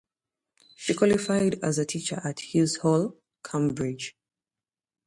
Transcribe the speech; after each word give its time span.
She 0.75 0.95
qualified 0.95 1.63
as 1.63 1.77
a 1.77 1.85
teacher 1.85 2.19
at 2.25 2.39
Hughes 2.39 2.77
Hall, 2.77 3.17
Cambridge. 3.43 4.17